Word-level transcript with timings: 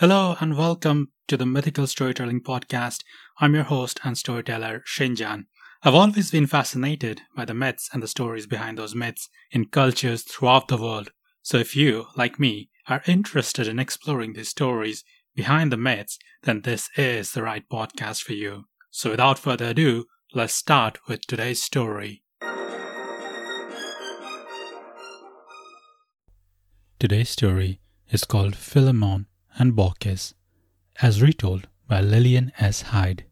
Hello 0.00 0.34
and 0.40 0.56
welcome 0.56 1.12
to 1.28 1.36
the 1.36 1.44
Mythical 1.44 1.86
Storytelling 1.86 2.40
Podcast. 2.40 3.02
I'm 3.38 3.52
your 3.52 3.64
host 3.64 4.00
and 4.02 4.16
storyteller, 4.16 4.82
Shinjan. 4.86 5.44
I've 5.82 5.94
always 5.94 6.30
been 6.30 6.46
fascinated 6.46 7.20
by 7.36 7.44
the 7.44 7.52
myths 7.52 7.90
and 7.92 8.02
the 8.02 8.08
stories 8.08 8.46
behind 8.46 8.78
those 8.78 8.94
myths 8.94 9.28
in 9.50 9.66
cultures 9.66 10.22
throughout 10.22 10.68
the 10.68 10.78
world. 10.78 11.10
So 11.42 11.58
if 11.58 11.76
you, 11.76 12.06
like 12.16 12.40
me, 12.40 12.70
are 12.88 13.02
interested 13.06 13.68
in 13.68 13.78
exploring 13.78 14.32
these 14.32 14.48
stories 14.48 15.04
behind 15.36 15.70
the 15.70 15.76
myths, 15.76 16.18
then 16.44 16.62
this 16.62 16.88
is 16.96 17.32
the 17.32 17.42
right 17.42 17.68
podcast 17.70 18.22
for 18.22 18.32
you. 18.32 18.64
So 18.90 19.10
without 19.10 19.38
further 19.38 19.66
ado, 19.66 20.06
let's 20.32 20.54
start 20.54 20.96
with 21.08 21.26
today's 21.26 21.62
story. 21.62 22.22
Today's 26.98 27.28
story 27.28 27.80
is 28.10 28.24
called 28.24 28.56
Philemon 28.56 29.26
and 29.58 29.74
Baucis, 29.74 30.34
as 31.02 31.22
retold 31.22 31.68
by 31.88 32.00
Lillian 32.00 32.52
S. 32.58 32.82
Hyde. 32.82 33.24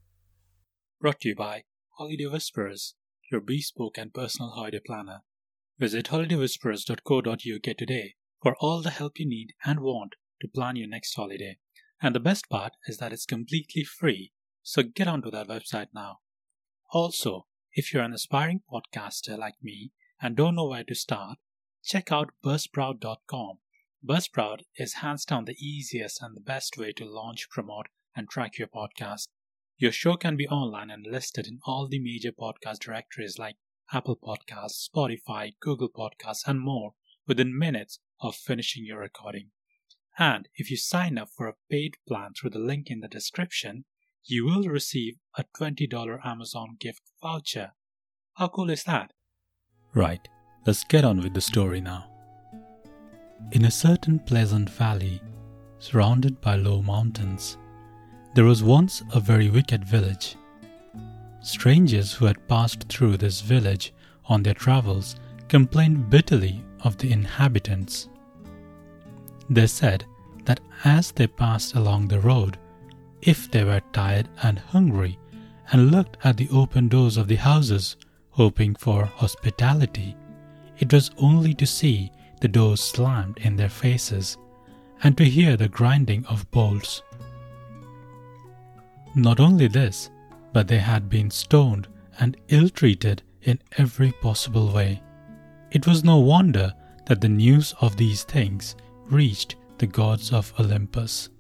Brought 1.01 1.21
to 1.21 1.29
you 1.29 1.37
by 1.37 1.65
Holiday 1.97 2.27
Whisperers, 2.27 2.95
your 3.31 3.41
bespoke 3.41 3.99
and 3.99 4.13
personal 4.13 4.51
holiday 4.51 4.81
planner. 4.85 5.21
Visit 5.79 6.07
holidaywhisperers.co.uk 6.07 7.77
today 7.77 8.15
for 8.43 8.57
all 8.61 8.83
the 8.83 8.91
help 8.91 9.19
you 9.19 9.29
need 9.29 9.55
and 9.65 9.81
want 9.81 10.15
to 10.41 10.49
plan 10.49 10.77
your 10.77 10.89
next 10.89 11.15
holiday. 11.15 11.59
And 12.01 12.15
the 12.15 12.21
best 12.21 12.49
part 12.49 12.73
is 12.87 12.99
that 12.99 13.13
it's 13.13 13.27
completely 13.27 13.85
free, 13.85 14.33
so 14.63 14.83
get 14.83 15.09
onto 15.09 15.31
that 15.31 15.49
website 15.49 15.89
now. 15.95 16.19
Also, 16.93 17.47
if 17.73 17.93
you're 17.93 18.03
an 18.03 18.13
aspiring 18.13 18.63
podcaster 18.73 19.37
like 19.37 19.57
me 19.63 19.93
and 20.21 20.37
don't 20.37 20.57
know 20.57 20.67
where 20.67 20.85
to 20.85 20.95
start, 20.95 21.39
check 21.85 22.11
out 22.11 22.31
buzzsprout.com. 22.45 23.59
Buzzsprout 24.07 24.61
is 24.77 24.95
hands 24.95 25.25
down 25.25 25.45
the 25.45 25.57
easiest 25.59 26.23
and 26.23 26.37
the 26.37 26.41
best 26.41 26.79
way 26.79 26.93
to 26.93 27.05
launch, 27.05 27.51
promote, 27.51 27.87
and 28.15 28.29
track 28.29 28.57
your 28.57 28.69
podcast. 28.69 29.27
Your 29.77 29.93
show 29.93 30.15
can 30.17 30.37
be 30.37 30.47
online 30.49 30.91
and 30.91 31.07
listed 31.07 31.47
in 31.47 31.59
all 31.67 31.89
the 31.89 31.99
major 31.99 32.33
podcast 32.33 32.79
directories 32.79 33.39
like 33.39 33.57
Apple 33.93 34.17
Podcasts, 34.17 34.89
Spotify, 34.89 35.53
Google 35.61 35.89
Podcasts, 35.89 36.47
and 36.47 36.61
more 36.61 36.93
within 37.27 37.59
minutes 37.59 37.99
of 38.21 38.37
finishing 38.37 38.85
your 38.85 39.01
recording. 39.01 39.51
And 40.19 40.49
if 40.55 40.71
you 40.71 40.77
sign 40.77 41.19
up 41.19 41.29
for 41.37 41.49
a 41.49 41.55
paid 41.71 41.95
plan 42.07 42.31
through 42.35 42.51
the 42.51 42.59
link 42.59 42.91
in 42.91 43.01
the 43.01 43.09
description, 43.09 43.85
you 44.25 44.45
will 44.45 44.65
receive 44.65 45.15
a 45.37 45.45
$20 45.59 46.25
Amazon 46.25 46.77
gift 46.79 47.03
voucher. 47.23 47.73
How 48.35 48.49
cool 48.49 48.71
is 48.71 48.85
that? 48.85 49.13
Right. 49.95 50.29
Let's 50.67 50.85
get 50.85 51.05
on 51.05 51.21
with 51.21 51.35
the 51.35 51.41
story 51.41 51.81
now. 51.81 52.18
In 53.53 53.65
a 53.65 53.71
certain 53.71 54.19
pleasant 54.19 54.69
valley, 54.69 55.21
surrounded 55.79 56.41
by 56.41 56.57
low 56.57 56.83
mountains, 56.83 57.57
there 58.35 58.45
was 58.45 58.63
once 58.63 59.03
a 59.15 59.21
very 59.21 59.49
wicked 59.49 59.85
village. 59.85 60.37
Strangers 61.41 62.13
who 62.13 62.27
had 62.27 62.47
passed 62.49 62.89
through 62.89 63.17
this 63.17 63.41
village 63.41 63.93
on 64.27 64.43
their 64.43 64.55
travels 64.55 65.17
complained 65.49 66.11
bitterly 66.11 66.63
of 66.81 66.99
the 66.99 67.11
inhabitants. 67.11 68.09
They 69.49 69.67
said 69.67 70.05
that 70.45 70.61
as 70.85 71.11
they 71.13 71.27
passed 71.27 71.75
along 71.75 72.09
the 72.09 72.21
road, 72.21 72.59
if 73.23 73.51
they 73.51 73.65
were 73.65 73.83
tired 73.93 74.29
and 74.43 74.59
hungry 74.59 75.19
and 75.73 75.91
looked 75.91 76.19
at 76.23 76.37
the 76.37 76.49
open 76.51 76.89
doors 76.89 77.17
of 77.17 77.29
the 77.29 77.37
houses, 77.37 77.97
hoping 78.31 78.75
for 78.75 79.05
hospitality, 79.05 80.17
it 80.79 80.93
was 80.93 81.11
only 81.19 81.55
to 81.55 81.67
see 81.67 82.13
the 82.39 82.49
doors 82.49 82.81
slammed 82.81 83.39
in 83.39 83.57
their 83.57 83.69
faces 83.69 84.37
and 85.03 85.17
to 85.17 85.25
hear 85.25 85.57
the 85.57 85.69
grinding 85.69 86.25
of 86.27 86.51
bolts. 86.51 87.03
Not 89.15 89.41
only 89.41 89.69
this, 89.69 90.11
but 90.53 90.69
they 90.69 90.79
had 90.79 91.09
been 91.09 91.31
stoned 91.31 91.89
and 92.19 92.37
ill 92.49 92.69
treated 92.69 93.23
in 93.43 93.61
every 93.77 94.13
possible 94.13 94.73
way. 94.73 95.03
It 95.71 95.87
was 95.87 96.05
no 96.05 96.19
wonder 96.19 96.73
that 97.07 97.21
the 97.21 97.29
news 97.29 97.75
of 97.81 97.97
these 97.97 98.25
things 98.25 98.77
reached 99.07 99.57
the 99.79 99.87
gods 99.87 100.33
of 100.33 100.53
Olympus. 100.59 101.31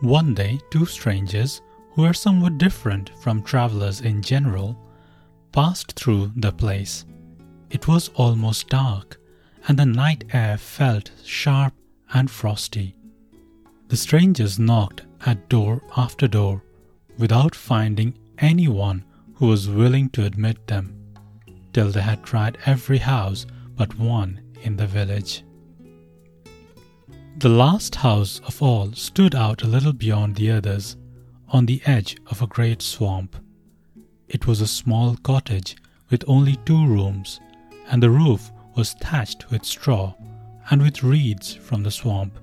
One 0.00 0.34
day, 0.34 0.60
two 0.70 0.86
strangers, 0.86 1.62
who 1.92 2.02
were 2.02 2.12
somewhat 2.12 2.58
different 2.58 3.10
from 3.20 3.42
travelers 3.42 4.02
in 4.02 4.20
general, 4.22 4.78
passed 5.52 5.92
through 5.92 6.32
the 6.36 6.52
place. 6.52 7.06
It 7.68 7.88
was 7.88 8.10
almost 8.14 8.68
dark, 8.68 9.20
and 9.66 9.78
the 9.78 9.86
night 9.86 10.24
air 10.32 10.56
felt 10.56 11.10
sharp 11.24 11.74
and 12.14 12.30
frosty. 12.30 12.94
The 13.88 13.96
strangers 13.96 14.58
knocked 14.58 15.02
at 15.24 15.48
door 15.48 15.82
after 15.96 16.28
door 16.28 16.62
without 17.18 17.54
finding 17.54 18.14
anyone 18.38 19.04
who 19.34 19.46
was 19.46 19.68
willing 19.68 20.10
to 20.10 20.24
admit 20.24 20.66
them, 20.66 20.94
till 21.72 21.90
they 21.90 22.02
had 22.02 22.22
tried 22.22 22.58
every 22.66 22.98
house 22.98 23.46
but 23.76 23.98
one 23.98 24.40
in 24.62 24.76
the 24.76 24.86
village. 24.86 25.44
The 27.38 27.48
last 27.48 27.96
house 27.96 28.40
of 28.44 28.62
all 28.62 28.92
stood 28.92 29.34
out 29.34 29.62
a 29.62 29.68
little 29.68 29.92
beyond 29.92 30.36
the 30.36 30.50
others, 30.52 30.96
on 31.48 31.66
the 31.66 31.82
edge 31.84 32.16
of 32.26 32.42
a 32.42 32.46
great 32.46 32.80
swamp. 32.80 33.36
It 34.28 34.46
was 34.46 34.60
a 34.60 34.66
small 34.66 35.16
cottage 35.16 35.76
with 36.10 36.24
only 36.26 36.56
two 36.64 36.86
rooms 36.86 37.40
and 37.88 38.02
the 38.02 38.10
roof 38.10 38.52
was 38.74 38.92
thatched 38.94 39.50
with 39.50 39.64
straw 39.64 40.14
and 40.70 40.82
with 40.82 41.02
reeds 41.02 41.54
from 41.54 41.82
the 41.82 41.90
swamp. 41.90 42.38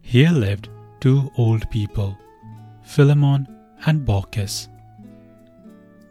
Here 0.00 0.30
lived 0.30 0.68
two 1.00 1.30
old 1.36 1.68
people, 1.70 2.16
Philemon 2.82 3.46
and 3.86 4.06
Baucis. 4.06 4.68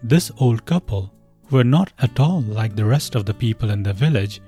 This 0.03 0.31
old 0.39 0.66
couple, 0.66 1.11
were 1.51 1.63
not 1.63 1.94
at 2.00 2.19
all 2.19 2.41
like 2.41 2.75
the 2.75 2.85
rest 2.85 3.16
of 3.16 3.25
the 3.25 3.33
people 3.33 3.69
in 3.69 3.83
the 3.83 3.94
village, 3.94 4.41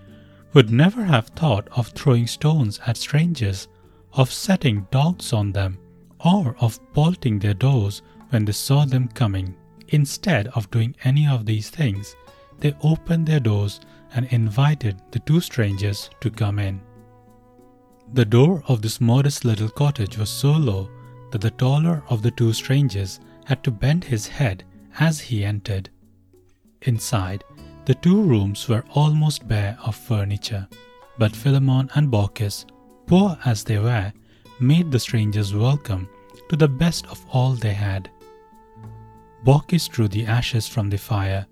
would 0.54 0.72
never 0.72 1.04
have 1.04 1.28
thought 1.28 1.68
of 1.72 1.90
throwing 1.90 2.28
stones 2.28 2.80
at 2.88 2.98
strangers, 2.98 3.68
of 4.14 4.32
setting 4.32 4.88
dogs 4.92 5.34
on 5.34 5.52
them, 5.52 5.78
or 6.26 6.56
of 6.60 6.80
bolting 6.94 7.40
their 7.40 7.54
doors 7.54 8.02
when 8.30 8.46
they 8.46 8.52
saw 8.52 8.86
them 8.86 9.08
coming. 9.10 9.56
Instead 9.90 10.48
of 10.50 10.70
doing 10.72 10.96
any 11.04 11.28
of 11.28 11.46
these 11.46 11.70
things, 11.70 12.16
they 12.60 12.76
opened 12.82 13.28
their 13.28 13.40
doors 13.40 13.80
and 14.14 14.26
invited 14.28 15.02
the 15.12 15.20
two 15.20 15.40
strangers 15.42 16.10
to 16.22 16.30
come 16.30 16.60
in. 16.60 16.82
The 18.14 18.26
door 18.26 18.64
of 18.68 18.82
this 18.82 19.02
modest 19.02 19.44
little 19.44 19.70
cottage 19.70 20.18
was 20.18 20.30
so 20.30 20.52
low 20.52 20.90
that 21.32 21.42
the 21.42 21.52
taller 21.52 22.04
of 22.10 22.22
the 22.22 22.32
two 22.32 22.54
strangers 22.54 23.20
had 23.46 23.64
to 23.64 23.72
bend 23.72 24.04
his 24.04 24.28
head 24.28 24.64
as 25.00 25.20
he 25.20 25.44
entered. 25.44 25.90
Inside, 26.84 27.44
the 27.86 27.96
two 27.96 28.22
rooms 28.22 28.68
were 28.68 28.84
almost 28.92 29.48
bare 29.48 29.78
of 29.84 29.96
furniture, 29.96 30.68
but 31.18 31.36
Philemon 31.36 31.90
and 31.96 32.10
Baucis, 32.10 32.66
poor 33.06 33.38
as 33.46 33.64
they 33.64 33.78
were, 33.78 34.12
made 34.60 34.92
the 34.92 35.00
strangers 35.00 35.54
welcome 35.54 36.08
to 36.50 36.56
the 36.56 36.68
best 36.68 37.06
of 37.08 37.26
all 37.32 37.54
they 37.54 37.74
had. 37.74 38.10
Baucis 39.44 39.88
drew 39.88 40.08
the 40.08 40.26
ashes 40.26 40.68
from 40.68 40.90
the 40.90 40.98
fire 40.98 41.46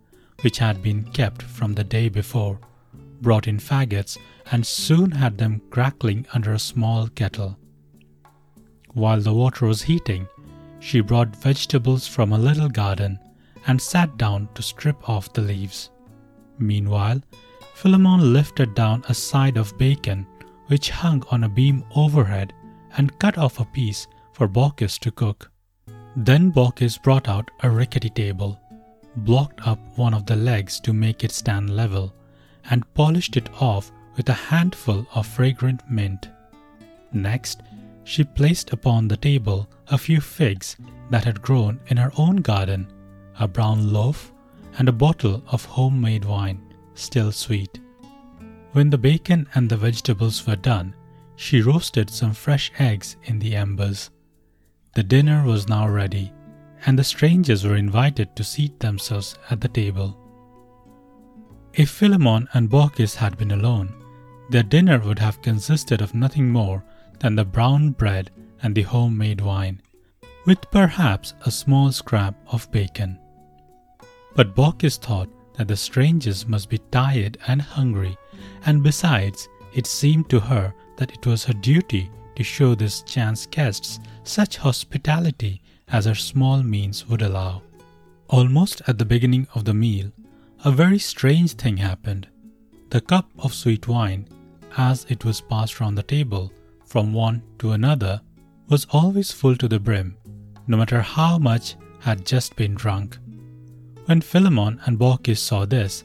which 0.45 0.59
had 0.59 0.83
been 0.83 1.03
kept 1.05 1.41
from 1.41 1.73
the 1.73 1.83
day 1.83 2.07
before, 2.07 2.59
brought 3.19 3.47
in 3.47 3.57
faggots, 3.57 4.15
and 4.51 4.63
soon 4.63 5.09
had 5.09 5.39
them 5.39 5.59
crackling 5.71 6.23
under 6.35 6.53
a 6.53 6.59
small 6.59 7.07
kettle. 7.07 7.57
While 8.93 9.21
the 9.21 9.33
water 9.33 9.65
was 9.65 9.81
heating, 9.81 10.27
she 10.79 11.01
brought 11.01 11.35
vegetables 11.35 12.07
from 12.07 12.31
a 12.31 12.37
little 12.37 12.69
garden 12.69 13.17
and 13.65 13.81
sat 13.81 14.17
down 14.17 14.47
to 14.53 14.61
strip 14.61 15.09
off 15.09 15.33
the 15.33 15.41
leaves. 15.41 15.89
Meanwhile, 16.59 17.23
Philemon 17.73 18.31
lifted 18.31 18.75
down 18.75 19.03
a 19.09 19.15
side 19.15 19.57
of 19.57 19.75
bacon 19.79 20.27
which 20.67 20.91
hung 20.91 21.23
on 21.31 21.45
a 21.45 21.49
beam 21.49 21.83
overhead 21.95 22.53
and 22.97 23.17
cut 23.17 23.39
off 23.39 23.59
a 23.59 23.65
piece 23.65 24.05
for 24.33 24.47
Baucis 24.47 24.99
to 24.99 25.09
cook. 25.09 25.51
Then 26.15 26.51
Baucis 26.51 27.01
brought 27.01 27.27
out 27.27 27.49
a 27.63 27.69
rickety 27.71 28.11
table 28.11 28.59
blocked 29.17 29.65
up 29.67 29.79
one 29.95 30.13
of 30.13 30.25
the 30.25 30.35
legs 30.35 30.79
to 30.81 30.93
make 30.93 31.23
it 31.23 31.31
stand 31.31 31.75
level, 31.75 32.13
and 32.69 32.93
polished 32.93 33.37
it 33.37 33.49
off 33.61 33.91
with 34.15 34.29
a 34.29 34.33
handful 34.33 35.05
of 35.13 35.27
fragrant 35.27 35.81
mint. 35.89 36.29
Next, 37.11 37.61
she 38.03 38.23
placed 38.23 38.71
upon 38.71 39.07
the 39.07 39.17
table 39.17 39.69
a 39.87 39.97
few 39.97 40.21
figs 40.21 40.77
that 41.09 41.25
had 41.25 41.41
grown 41.41 41.79
in 41.87 41.97
her 41.97 42.11
own 42.17 42.37
garden, 42.37 42.87
a 43.39 43.47
brown 43.47 43.91
loaf, 43.91 44.31
and 44.77 44.89
a 44.89 44.93
bottle 44.93 45.43
of 45.47 45.65
homemade 45.65 46.25
wine, 46.25 46.61
still 46.93 47.31
sweet. 47.31 47.79
When 48.73 48.89
the 48.89 48.97
bacon 48.97 49.47
and 49.55 49.69
the 49.69 49.77
vegetables 49.77 50.45
were 50.45 50.55
done, 50.55 50.93
she 51.37 51.61
roasted 51.61 52.09
some 52.09 52.33
fresh 52.33 52.71
eggs 52.79 53.15
in 53.23 53.39
the 53.39 53.55
embers. 53.55 54.09
The 54.95 55.03
dinner 55.03 55.45
was 55.45 55.67
now 55.67 55.87
ready, 55.87 56.31
and 56.85 56.99
the 56.99 57.03
strangers 57.03 57.65
were 57.65 57.75
invited 57.75 58.35
to 58.35 58.43
seat 58.43 58.79
themselves 58.79 59.37
at 59.49 59.61
the 59.61 59.67
table. 59.67 60.17
If 61.73 61.89
Philemon 61.89 62.47
and 62.53 62.69
Baucis 62.69 63.15
had 63.15 63.37
been 63.37 63.51
alone, 63.51 63.93
their 64.49 64.63
dinner 64.63 64.99
would 64.99 65.19
have 65.19 65.41
consisted 65.41 66.01
of 66.01 66.13
nothing 66.13 66.49
more 66.49 66.83
than 67.19 67.35
the 67.35 67.45
brown 67.45 67.91
bread 67.91 68.31
and 68.61 68.75
the 68.75 68.83
homemade 68.83 69.41
wine, 69.41 69.81
with 70.45 70.69
perhaps 70.71 71.33
a 71.45 71.51
small 71.51 71.91
scrap 71.91 72.35
of 72.47 72.69
bacon. 72.71 73.19
But 74.35 74.55
Baucis 74.55 74.97
thought 74.97 75.29
that 75.57 75.67
the 75.67 75.77
strangers 75.77 76.47
must 76.47 76.69
be 76.69 76.77
tired 76.91 77.37
and 77.47 77.61
hungry, 77.61 78.17
and 78.65 78.83
besides, 78.83 79.49
it 79.73 79.87
seemed 79.87 80.29
to 80.29 80.39
her 80.39 80.73
that 80.97 81.11
it 81.11 81.25
was 81.25 81.45
her 81.45 81.53
duty 81.53 82.11
to 82.35 82.43
show 82.43 82.75
these 82.75 83.01
chance 83.01 83.45
guests 83.45 83.99
such 84.23 84.57
hospitality 84.57 85.61
as 85.89 86.05
her 86.05 86.15
small 86.15 86.63
means 86.63 87.07
would 87.07 87.21
allow. 87.21 87.61
Almost 88.29 88.81
at 88.87 88.97
the 88.97 89.05
beginning 89.05 89.47
of 89.53 89.65
the 89.65 89.73
meal, 89.73 90.11
a 90.63 90.71
very 90.71 90.99
strange 90.99 91.53
thing 91.53 91.77
happened. 91.77 92.27
The 92.89 93.01
cup 93.01 93.29
of 93.39 93.53
sweet 93.53 93.87
wine, 93.87 94.27
as 94.77 95.05
it 95.09 95.23
was 95.23 95.41
passed 95.41 95.79
round 95.79 95.97
the 95.97 96.03
table 96.03 96.51
from 96.85 97.13
one 97.13 97.43
to 97.59 97.71
another, 97.71 98.21
was 98.67 98.87
always 98.89 99.31
full 99.31 99.55
to 99.57 99.67
the 99.67 99.79
brim, 99.79 100.17
no 100.67 100.77
matter 100.77 101.01
how 101.01 101.37
much 101.37 101.75
had 101.99 102.25
just 102.25 102.55
been 102.55 102.73
drunk. 102.73 103.17
When 104.05 104.21
Philemon 104.21 104.79
and 104.85 104.97
Baucis 104.97 105.39
saw 105.39 105.65
this, 105.65 106.03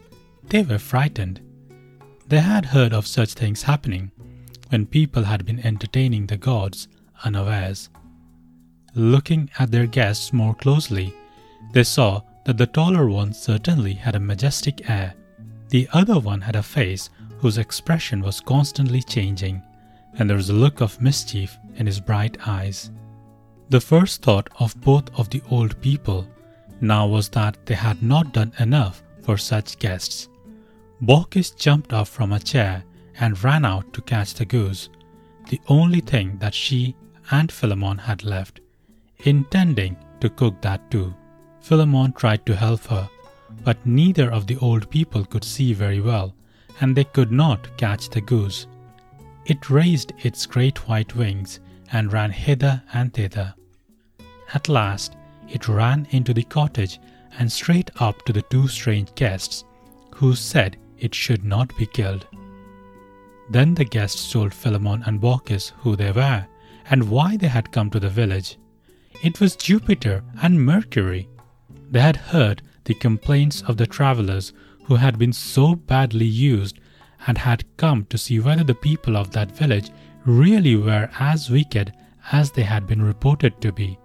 they 0.49 0.63
were 0.63 0.79
frightened. 0.79 1.41
They 2.29 2.41
had 2.41 2.67
heard 2.67 2.93
of 2.93 3.07
such 3.07 3.35
things 3.35 3.63
happening 3.63 4.11
when 4.69 4.87
people 4.87 5.25
had 5.25 5.45
been 5.45 5.61
entertaining 5.61 6.27
the 6.27 6.37
gods 6.37 6.89
unawares. 7.25 7.91
Looking 8.95 9.51
at 9.59 9.71
their 9.71 9.87
guests 9.87 10.33
more 10.33 10.55
closely, 10.55 11.15
they 11.73 11.85
saw 11.85 12.23
that 12.45 12.59
the 12.59 12.67
taller 12.67 13.09
one 13.09 13.33
certainly 13.33 13.95
had 13.95 14.17
a 14.17 14.21
majestic 14.21 14.91
air. 14.91 15.15
The 15.69 15.89
other 15.93 16.19
one 16.19 16.41
had 16.41 16.57
a 16.57 16.63
face 16.63 17.09
whose 17.39 17.59
expression 17.59 18.21
was 18.21 18.41
constantly 18.41 19.03
changing, 19.03 19.63
and 20.15 20.29
there 20.29 20.37
was 20.37 20.51
a 20.51 20.55
look 20.55 20.81
of 20.81 21.01
mischief 21.01 21.57
in 21.77 21.87
his 21.87 22.01
bright 22.01 22.37
eyes. 22.47 22.91
The 23.69 23.81
first 23.81 24.23
thought 24.23 24.51
of 24.59 24.81
both 24.81 25.09
of 25.17 25.31
the 25.31 25.43
old 25.51 25.81
people 25.81 26.27
now 26.81 27.07
was 27.07 27.29
that 27.31 27.65
they 27.67 27.75
had 27.75 28.03
not 28.03 28.33
done 28.33 28.53
enough 28.59 29.03
for 29.23 29.39
such 29.39 29.79
guests. 29.79 30.29
Baucis 31.01 31.53
jumped 31.57 31.93
up 31.93 32.09
from 32.09 32.33
a 32.33 32.41
chair 32.41 32.83
and 33.21 33.43
ran 33.45 33.65
out 33.65 33.93
to 33.93 34.03
catch 34.03 34.35
the 34.35 34.45
goose, 34.45 34.89
the 35.49 35.61
only 35.69 36.01
thing 36.01 36.39
that 36.39 36.55
she 36.55 36.97
and 37.31 37.53
Philemon 37.53 37.99
had 37.99 38.25
left, 38.25 38.61
intending 39.25 39.97
to 40.21 40.31
cook 40.31 40.61
that 40.61 40.91
too. 40.91 41.15
Philemon 41.61 42.13
tried 42.13 42.45
to 42.47 42.57
help 42.57 42.85
her, 42.87 43.09
but 43.65 43.85
neither 43.87 44.31
of 44.31 44.47
the 44.47 44.57
old 44.59 44.91
people 44.91 45.25
could 45.25 45.45
see 45.45 45.73
very 45.73 46.01
well, 46.01 46.35
and 46.81 46.97
they 46.97 47.05
could 47.05 47.33
not 47.33 47.77
catch 47.77 48.09
the 48.09 48.21
goose. 48.21 48.67
It 49.47 49.71
raised 49.71 50.13
its 50.23 50.47
great 50.47 50.89
white 50.89 51.15
wings 51.17 51.61
and 51.93 52.13
ran 52.13 52.31
hither 52.31 52.83
and 52.93 53.13
thither. 53.13 53.55
At 54.55 54.69
last, 54.69 55.17
it 55.49 55.69
ran 55.69 56.07
into 56.11 56.33
the 56.33 56.45
cottage 56.45 56.99
and 57.39 57.51
straight 57.51 57.91
up 58.01 58.25
to 58.25 58.33
the 58.33 58.43
two 58.43 58.69
strange 58.69 59.15
guests, 59.15 59.65
who 60.15 60.35
said 60.35 60.77
it 60.99 61.15
should 61.15 61.45
not 61.45 61.77
be 61.77 61.87
killed. 61.87 62.27
Then 63.51 63.75
the 63.75 63.85
guests 63.85 64.33
told 64.33 64.55
Philemon 64.55 65.03
and 65.07 65.21
Baucis 65.21 65.73
who 65.79 65.97
they 65.97 66.13
were 66.13 66.47
and 66.91 67.09
why 67.11 67.37
they 67.37 67.49
had 67.49 67.73
come 67.73 67.91
to 67.91 68.01
the 68.01 68.09
village. 68.09 68.59
It 69.23 69.39
was 69.39 69.55
Jupiter 69.55 70.23
and 70.43 70.65
Mercury. 70.65 71.29
They 71.91 72.01
had 72.01 72.17
heard 72.17 72.63
the 72.85 72.95
complaints 72.95 73.63
of 73.63 73.77
the 73.77 73.87
travelers 73.87 74.53
who 74.85 74.97
had 74.97 75.19
been 75.19 75.33
so 75.33 75.75
badly 75.75 76.25
used 76.25 76.81
and 77.27 77.37
had 77.37 77.65
come 77.77 78.07
to 78.07 78.17
see 78.17 78.41
whether 78.41 78.65
the 78.65 78.75
people 78.75 79.17
of 79.17 79.31
that 79.33 79.53
village 79.53 79.91
really 80.25 80.77
were 80.77 81.11
as 81.19 81.51
wicked 81.51 81.93
as 82.33 82.51
they 82.51 82.63
had 82.63 82.87
been 82.87 83.03
reported 83.03 83.61
to 83.61 83.73
be. 83.73 83.99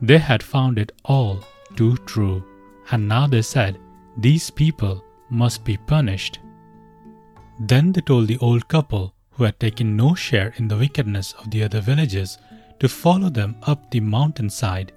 They 0.00 0.18
had 0.18 0.42
found 0.42 0.78
it 0.78 0.92
all 1.04 1.44
too 1.76 1.96
true, 1.98 2.42
and 2.90 3.06
now 3.06 3.26
they 3.26 3.42
said 3.42 3.78
these 4.16 4.50
people 4.50 5.04
must 5.28 5.64
be 5.64 5.76
punished. 5.76 6.38
Then 7.60 7.92
they 7.92 8.00
told 8.00 8.28
the 8.28 8.38
old 8.38 8.68
couple, 8.68 9.14
who 9.32 9.44
had 9.44 9.58
taken 9.60 9.96
no 9.96 10.14
share 10.14 10.54
in 10.56 10.68
the 10.68 10.76
wickedness 10.76 11.32
of 11.34 11.50
the 11.50 11.62
other 11.64 11.80
villages, 11.80 12.38
to 12.84 12.88
follow 12.90 13.30
them 13.30 13.56
up 13.62 13.90
the 13.90 14.00
mountainside. 14.00 14.92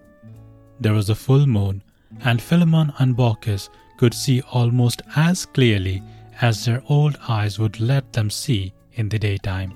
There 0.82 0.92
was 0.92 1.10
a 1.10 1.16
full 1.16 1.48
moon, 1.48 1.82
and 2.26 2.42
Philemon 2.42 2.92
and 3.00 3.16
Baucis 3.16 3.70
could 3.96 4.14
see 4.14 4.42
almost 4.52 5.02
as 5.16 5.46
clearly 5.46 6.04
as 6.42 6.66
their 6.66 6.84
old 6.90 7.18
eyes 7.30 7.58
would 7.58 7.80
let 7.80 8.12
them 8.12 8.30
see 8.30 8.74
in 8.96 9.08
the 9.08 9.18
daytime. 9.18 9.72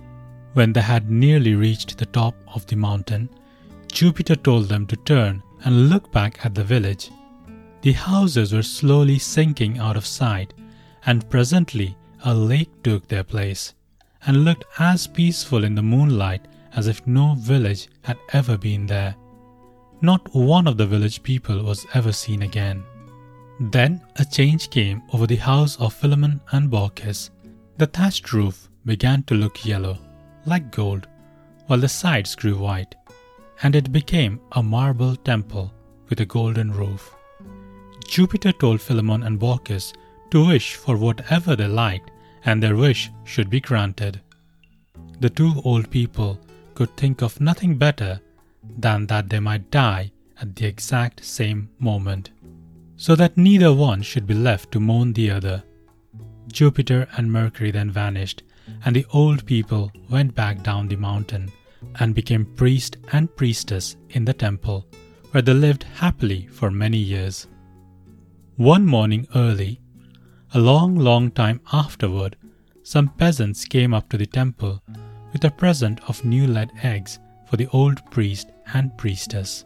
When 0.55 0.73
they 0.73 0.81
had 0.81 1.09
nearly 1.09 1.55
reached 1.55 1.97
the 1.97 2.05
top 2.05 2.35
of 2.53 2.65
the 2.67 2.75
mountain, 2.75 3.29
Jupiter 3.87 4.35
told 4.35 4.67
them 4.67 4.87
to 4.87 4.97
turn 4.97 5.41
and 5.63 5.89
look 5.89 6.11
back 6.11 6.45
at 6.45 6.53
the 6.53 6.65
village. 6.65 7.09
The 7.81 7.93
houses 7.93 8.51
were 8.51 8.77
slowly 8.79 9.19
sinking 9.19 9.79
out 9.79 9.95
of 9.95 10.05
sight, 10.05 10.53
and 11.05 11.29
presently 11.29 11.95
a 12.25 12.33
lake 12.33 12.71
took 12.83 13.07
their 13.07 13.23
place, 13.23 13.73
and 14.25 14.43
looked 14.43 14.65
as 14.79 15.07
peaceful 15.07 15.63
in 15.63 15.75
the 15.75 15.89
moonlight 15.93 16.45
as 16.75 16.87
if 16.87 17.05
no 17.05 17.35
village 17.35 17.87
had 18.03 18.17
ever 18.33 18.57
been 18.57 18.85
there. 18.85 19.15
Not 20.01 20.33
one 20.33 20.67
of 20.67 20.77
the 20.77 20.87
village 20.87 21.21
people 21.21 21.63
was 21.63 21.85
ever 21.93 22.11
seen 22.11 22.41
again. 22.41 22.83
Then 23.59 24.01
a 24.15 24.25
change 24.25 24.69
came 24.69 25.03
over 25.13 25.27
the 25.27 25.35
house 25.35 25.79
of 25.79 25.93
Philemon 25.93 26.41
and 26.51 26.69
Baucis. 26.71 27.29
The 27.77 27.85
thatched 27.85 28.33
roof 28.33 28.69
began 28.85 29.23
to 29.23 29.35
look 29.35 29.65
yellow, 29.65 29.99
like 30.45 30.71
gold, 30.71 31.07
while 31.67 31.79
the 31.79 31.89
sides 31.89 32.35
grew 32.35 32.57
white, 32.57 32.95
and 33.61 33.75
it 33.75 33.91
became 33.91 34.39
a 34.53 34.63
marble 34.63 35.15
temple 35.15 35.71
with 36.09 36.19
a 36.21 36.25
golden 36.25 36.71
roof. 36.71 37.15
Jupiter 38.07 38.51
told 38.51 38.81
Philemon 38.81 39.23
and 39.23 39.39
Baucis 39.39 39.93
to 40.31 40.47
wish 40.47 40.73
for 40.73 40.97
whatever 40.97 41.55
they 41.55 41.67
liked, 41.67 42.11
and 42.45 42.61
their 42.61 42.75
wish 42.75 43.11
should 43.23 43.49
be 43.49 43.59
granted. 43.59 44.19
The 45.19 45.29
two 45.29 45.61
old 45.63 45.91
people 45.91 46.39
could 46.75 46.95
think 46.97 47.21
of 47.21 47.41
nothing 47.41 47.77
better 47.77 48.19
than 48.77 49.07
that 49.07 49.29
they 49.29 49.39
might 49.39 49.71
die 49.71 50.11
at 50.39 50.55
the 50.55 50.65
exact 50.65 51.23
same 51.23 51.69
moment, 51.79 52.31
so 52.95 53.15
that 53.15 53.37
neither 53.37 53.73
one 53.73 54.01
should 54.01 54.27
be 54.27 54.33
left 54.33 54.71
to 54.71 54.79
mourn 54.79 55.13
the 55.13 55.29
other. 55.29 55.63
Jupiter 56.51 57.07
and 57.15 57.31
Mercury 57.31 57.71
then 57.71 57.91
vanished, 57.91 58.43
and 58.85 58.95
the 58.95 59.05
old 59.13 59.45
people 59.45 59.91
went 60.09 60.35
back 60.35 60.63
down 60.63 60.87
the 60.87 60.95
mountain 60.95 61.51
and 61.99 62.15
became 62.15 62.45
priest 62.55 62.97
and 63.11 63.35
priestess 63.35 63.95
in 64.11 64.25
the 64.25 64.33
temple, 64.33 64.85
where 65.31 65.41
they 65.41 65.53
lived 65.53 65.83
happily 65.83 66.47
for 66.47 66.71
many 66.71 66.97
years. 66.97 67.47
One 68.55 68.85
morning 68.85 69.27
early, 69.35 69.81
a 70.53 70.59
long, 70.59 70.95
long 70.95 71.31
time 71.31 71.61
afterward, 71.71 72.35
some 72.83 73.09
peasants 73.09 73.65
came 73.65 73.93
up 73.93 74.09
to 74.09 74.17
the 74.17 74.25
temple 74.25 74.81
with 75.31 75.43
a 75.45 75.51
present 75.51 75.99
of 76.07 76.23
new 76.25 76.47
laid 76.47 76.71
eggs 76.83 77.19
for 77.45 77.57
the 77.57 77.67
old 77.73 78.03
priest 78.11 78.51
and 78.73 78.95
priestess. 78.97 79.65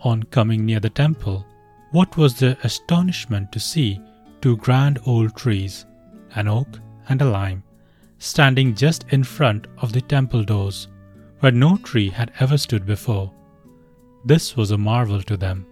On 0.00 0.22
coming 0.24 0.66
near 0.66 0.80
the 0.80 0.90
temple, 0.90 1.46
what 1.92 2.16
was 2.16 2.38
their 2.38 2.56
astonishment 2.64 3.52
to 3.52 3.60
see 3.60 4.00
two 4.40 4.56
grand 4.56 4.98
old 5.06 5.36
trees, 5.36 5.86
an 6.34 6.48
oak 6.48 6.80
and 7.08 7.22
a 7.22 7.24
lime, 7.24 7.62
standing 8.18 8.74
just 8.74 9.04
in 9.10 9.22
front 9.22 9.66
of 9.78 9.92
the 9.92 10.00
temple 10.00 10.42
doors, 10.42 10.88
where 11.40 11.52
no 11.52 11.76
tree 11.78 12.08
had 12.08 12.32
ever 12.40 12.56
stood 12.56 12.86
before. 12.86 13.32
This 14.24 14.56
was 14.56 14.70
a 14.70 14.78
marvel 14.78 15.22
to 15.22 15.36
them. 15.36 15.66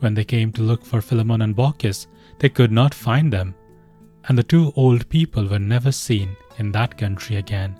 When 0.00 0.14
they 0.14 0.24
came 0.24 0.52
to 0.52 0.62
look 0.62 0.84
for 0.84 1.00
Philemon 1.00 1.42
and 1.42 1.56
Baucis, 1.56 2.06
they 2.38 2.48
could 2.48 2.72
not 2.72 2.94
find 2.94 3.32
them, 3.32 3.54
and 4.28 4.36
the 4.36 4.42
two 4.42 4.72
old 4.76 5.08
people 5.08 5.46
were 5.48 5.58
never 5.58 5.90
seen 5.90 6.36
in 6.58 6.70
that 6.72 6.98
country 6.98 7.36
again. 7.36 7.78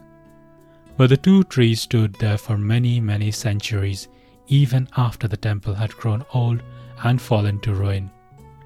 But 0.96 1.10
the 1.10 1.16
two 1.16 1.44
trees 1.44 1.82
stood 1.82 2.14
there 2.14 2.38
for 2.38 2.56
many, 2.56 3.00
many 3.00 3.30
centuries, 3.30 4.08
even 4.48 4.88
after 4.96 5.28
the 5.28 5.36
temple 5.36 5.74
had 5.74 5.92
grown 5.92 6.24
old 6.32 6.62
and 7.04 7.20
fallen 7.20 7.60
to 7.60 7.74
ruin. 7.74 8.10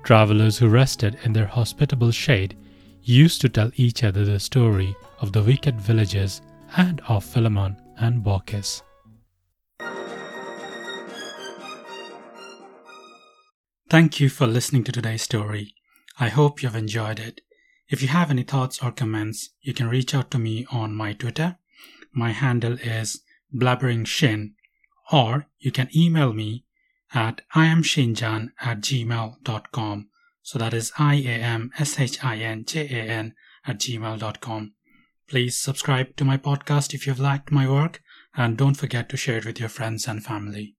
Travelers 0.04 0.58
who 0.58 0.68
rested 0.68 1.18
in 1.24 1.32
their 1.32 1.46
hospitable 1.46 2.12
shade 2.12 2.56
used 3.02 3.40
to 3.40 3.48
tell 3.48 3.70
each 3.76 4.04
other 4.04 4.24
the 4.24 4.38
story 4.38 4.94
of 5.20 5.32
the 5.32 5.42
wicked 5.42 5.80
villages 5.80 6.40
and 6.76 7.00
of 7.08 7.24
Philemon 7.24 7.76
and 7.98 8.22
Baucis. 8.22 8.82
Thank 13.90 14.20
you 14.20 14.30
for 14.30 14.46
listening 14.46 14.84
to 14.84 14.92
today's 14.92 15.22
story. 15.22 15.74
I 16.18 16.28
hope 16.28 16.62
you 16.62 16.68
have 16.68 16.76
enjoyed 16.76 17.18
it. 17.18 17.42
If 17.92 18.00
you 18.00 18.08
have 18.08 18.30
any 18.30 18.42
thoughts 18.42 18.82
or 18.82 18.90
comments, 18.90 19.50
you 19.60 19.74
can 19.74 19.86
reach 19.86 20.14
out 20.14 20.30
to 20.30 20.38
me 20.38 20.64
on 20.72 20.94
my 20.94 21.12
Twitter. 21.12 21.58
My 22.10 22.30
handle 22.30 22.78
is 22.80 23.20
blabberingshin, 23.54 24.52
or 25.12 25.48
you 25.58 25.72
can 25.72 25.90
email 25.94 26.32
me 26.32 26.64
at 27.12 27.42
iamshinjan 27.54 28.52
at 28.62 28.80
gmail.com. 28.80 30.08
So 30.40 30.58
that 30.58 30.72
is 30.72 30.90
I 30.98 31.16
A 31.16 31.36
M 31.36 31.70
S 31.78 32.00
H 32.00 32.24
I 32.24 32.38
N 32.38 32.64
J 32.64 32.80
A 32.80 33.02
N 33.02 33.34
at 33.66 33.78
gmail.com. 33.78 34.72
Please 35.28 35.58
subscribe 35.58 36.16
to 36.16 36.24
my 36.24 36.38
podcast 36.38 36.94
if 36.94 37.06
you've 37.06 37.20
liked 37.20 37.52
my 37.52 37.68
work, 37.68 38.00
and 38.34 38.56
don't 38.56 38.78
forget 38.82 39.10
to 39.10 39.18
share 39.18 39.36
it 39.36 39.44
with 39.44 39.60
your 39.60 39.68
friends 39.68 40.08
and 40.08 40.24
family. 40.24 40.76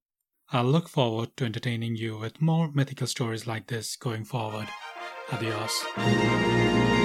I'll 0.52 0.66
look 0.66 0.90
forward 0.90 1.38
to 1.38 1.46
entertaining 1.46 1.96
you 1.96 2.18
with 2.18 2.42
more 2.42 2.72
mythical 2.72 3.06
stories 3.06 3.46
like 3.46 3.68
this 3.68 3.96
going 3.96 4.26
forward. 4.26 4.68
Adios. 5.32 7.03